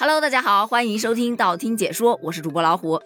[0.00, 3.02] Hello，大家好，欢迎收听道听解说，我是主播老虎。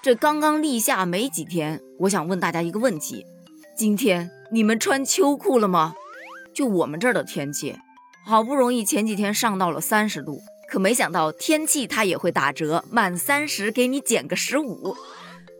[0.00, 3.26] 这刚刚立夏没几天，我想问大家一个问题：
[3.76, 5.94] 今天你们穿秋裤了吗？
[6.54, 7.76] 就我们这儿的天气，
[8.24, 10.40] 好不容易前几天上到了三十度，
[10.70, 14.96] 可没想到天气它也会打折，满三十给你减个十五。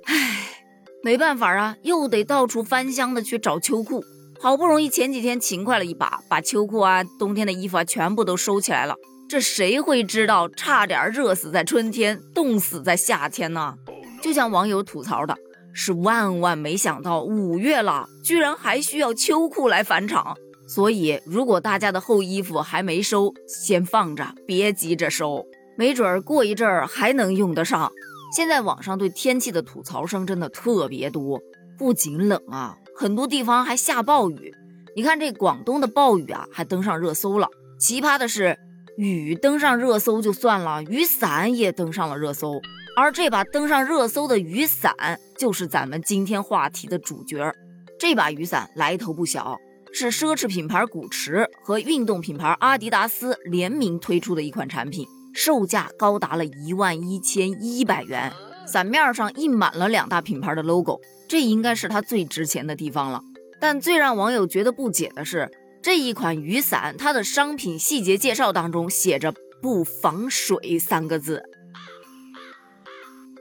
[0.04, 0.62] 唉，
[1.02, 4.04] 没办法啊，又得到处翻箱的去找秋裤。
[4.42, 8.96] 好不容易前几天勤快了一把，把秋裤啊、冬天的衣服啊全部都收起来了。
[9.28, 13.76] 这谁会知道，差点热死在春天，冻死在夏天呢？
[14.20, 15.36] 就像网友吐槽的，
[15.72, 20.36] 是万万没想到，五月了，居然还需要秋裤来返场。
[20.66, 25.46] 所以，如果大家的厚衣服还没收，先放着，别急着收，
[25.78, 27.92] 没准儿过一阵儿还能用得上。
[28.36, 31.40] 现在网上对天气的吐槽声真的特别多，
[31.78, 32.76] 不仅冷啊。
[32.94, 34.54] 很多地方还下暴雨，
[34.94, 37.48] 你看这广东的暴雨啊，还登上热搜了。
[37.78, 38.58] 奇葩的是，
[38.96, 42.60] 雨登上热搜就算了，雨伞也登上了热搜。
[42.94, 44.94] 而这把登上热搜的雨伞，
[45.38, 47.52] 就是咱们今天话题的主角。
[47.98, 49.58] 这把雨伞来头不小，
[49.92, 58.30] 是奢侈品牌古驰和运动品牌阿迪达斯联名推出的一款产品，售价高达了一万一千一百元。
[58.66, 63.22] 伞面上印满了两大品牌的 logo，这应该是它最值钱的地方了。
[63.60, 65.50] 但最让网友觉得不解的是，
[65.82, 69.32] 这一款雨伞它的商品细节介绍当中写着
[69.62, 71.42] “不防水”三个字。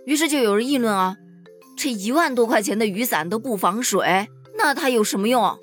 [0.06, 1.18] 于是就有人议论啊，
[1.78, 5.58] 这一万多块钱的雨伞都不防水，那它有什么用？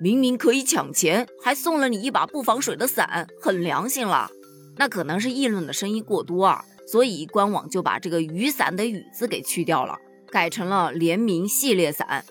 [0.00, 4.30] 明明可以抢钱，还送了你一把不防水的伞，很良心了。
[4.76, 6.64] 那可能是议论的声音过多啊。
[6.86, 9.98] 所以官网就把这个雨伞的雨字给去掉了，
[10.30, 12.24] 改成了联名系列伞。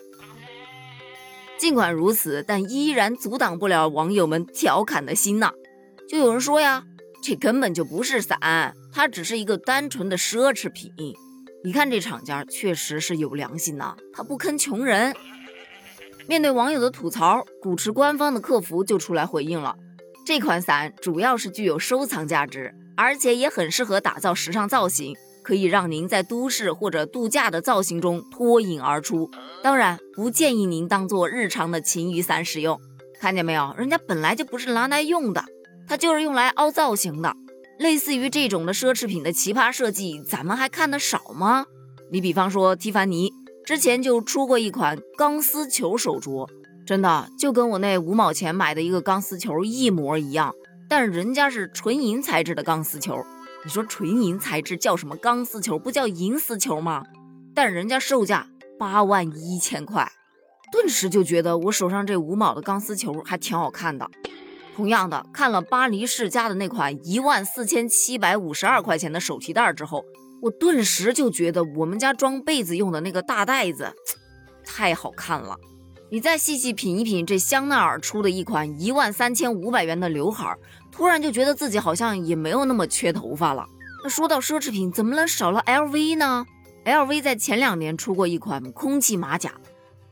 [1.58, 5.52] 尽管如此，但依然阻挡不了网友们调侃的心呐。
[6.08, 6.84] 就有人说呀，
[7.22, 10.92] 这根本就不是伞，它只是一个单纯的奢侈品。
[11.64, 15.14] 你看这厂家确实是有良心呐，他不坑穷人。
[16.26, 19.76] 面对网友的吐槽，古驰官方的客服就出来回应了，
[20.26, 22.74] 这款伞主要是具有收藏价值。
[22.96, 29.30] 而且也很适合打造时尚造型，可以让您在都市或者度假的造型中脱颖而出。
[29.62, 32.80] 当然，不建议您当做日常的晴雨伞使用。
[33.20, 35.44] 看见没有，人家本来就不是拿来用的，
[35.88, 37.34] 它就是用来凹造型的。
[37.78, 41.66] 类似于这种的奢侈品的奇葩设计，咱们还看得少吗？
[42.12, 43.32] 你比方说蒂凡尼
[43.64, 46.48] 之前就出过一款钢丝球手镯，
[46.86, 50.54] 真的就跟我那五毛钱买的一个钢丝球一模一样。
[50.88, 53.24] 但人家是纯银材质的钢丝球，
[53.64, 55.78] 你说纯银材质叫什么钢丝球？
[55.78, 57.04] 不叫银丝球吗？
[57.54, 60.10] 但人家售价八万一千块，
[60.70, 64.10] 顿时就觉得我手上这五毛的钢丝球还挺好看的。
[64.76, 70.04] 同样的，看了巴黎世家的那款一万四千七百五十二块钱的手提袋之后，
[70.42, 73.94] 我顿时就觉得我们家装被子用的那个大袋子
[74.66, 75.56] 太好看了。
[76.14, 80.56] 你再细细品一品这香奈儿出的一款一万三千五百元的刘海，
[80.92, 83.66] 突然就觉得自己好像也没有那么缺头发了。
[84.04, 86.46] 那说到奢侈品，怎么能少了 LV 呢
[86.84, 89.54] ？LV 在前两年出过一款空气马甲，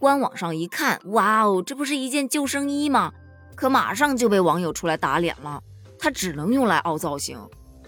[0.01, 3.13] 官网上一看，哇哦，这不是一件救生衣吗？
[3.55, 5.63] 可马上就被网友出来打脸了，
[6.01, 7.39] 它只能用来凹造型，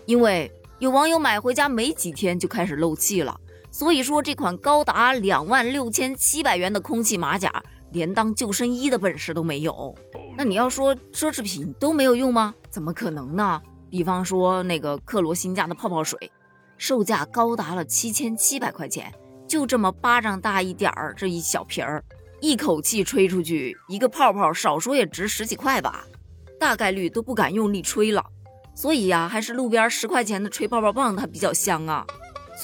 [0.07, 0.49] 因为
[0.79, 3.41] 有网友买回家没几天就开始漏气了。
[3.73, 7.53] 所以说这款高达两万六千七百元的空气马甲。
[7.95, 9.95] 连当救生衣的本事都没有，
[10.37, 12.53] 那你要说奢侈品都没有用吗？
[12.69, 13.63] 怎么可能呢？
[13.89, 16.19] 比方说那个克罗心家的泡泡水，
[16.77, 19.15] 售价高达了七千七百块钱，
[19.47, 22.05] 就这么巴掌大一点儿，这一小瓶儿，
[22.41, 26.05] 一口气吹出去一个泡泡，少说也值十几块吧，
[26.59, 28.27] 大概率都不敢用力吹了。
[28.75, 32.05] 所以呀，还是路边十块钱的吹泡泡棒它比较香啊。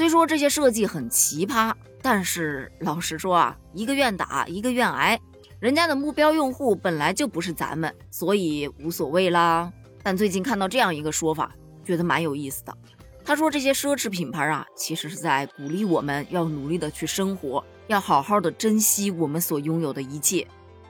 [0.01, 1.75] 虽说这些设计很奇葩。
[2.01, 5.21] 但是老实说啊，一个愿打一个愿挨，
[5.59, 9.71] 人家的目标用户本来就不是咱们，所以无所谓啦。
[10.03, 11.53] 但最近看到这样一个说法，
[11.85, 12.75] 觉得蛮有意思的。
[13.23, 20.47] 他说这些奢侈品牌啊，其实是在鼓励我们要努力的去生活，要好好的珍惜我们所拥有的一切。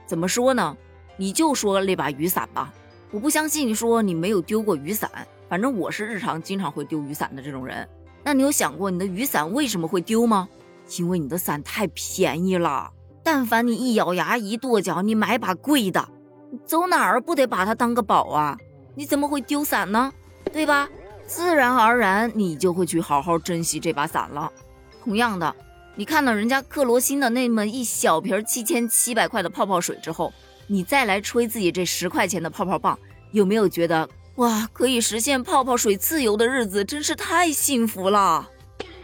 [0.07, 0.77] 怎么说呢？
[1.17, 2.73] 你就说那把雨伞吧，
[3.11, 5.11] 我不相信你说你没有丢过雨伞，
[5.49, 7.89] 反正我是日常经常会丢雨伞的这种人。
[8.23, 10.49] 那你有想过你的雨伞为什么会丢吗？
[10.99, 12.91] 因为你的伞太便宜了，
[13.23, 16.09] 但凡你一咬牙一跺脚，你买把贵的，
[16.65, 18.59] 走哪儿不得把它当个宝啊？
[18.95, 20.13] 你怎么会丢伞呢？
[20.53, 20.89] 对吧？
[21.27, 24.51] 自然而然你就会去好好珍惜这把伞了。
[25.05, 25.55] 同样的，
[25.95, 30.33] 你看到人家克罗心的那么一小瓶七千七百块的泡泡水之后，
[30.67, 32.99] 你再来吹自己这十块钱的泡泡棒，
[33.31, 38.49] 有没有觉得哇，可以实现泡泡水自由的日子真是太幸福了。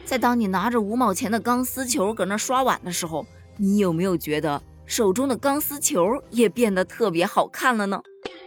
[0.04, 3.26] 在当你拿着五毛钱的钢丝球搁那刷碗的时候，
[3.56, 8.00] 你有没有觉得手中的钢丝球也变得特别好看了呢？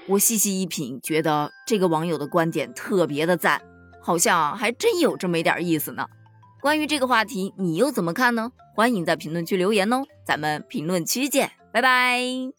[0.07, 3.61] 我细细一品，觉得这个网友的观点特别的赞，
[4.01, 6.07] 好像还真有这么一点意思呢。
[6.61, 8.51] 关于这个话题，你又怎么看呢？
[8.73, 12.58] 欢迎在评论区留言哦，咱们评论区见，拜拜。